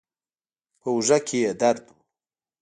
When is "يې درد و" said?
1.43-1.95